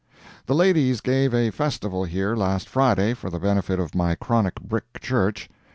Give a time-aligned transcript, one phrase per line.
[0.47, 4.99] The ladies gave a festival here last Friday for the benefit of my chronic brick
[4.99, 5.47] church.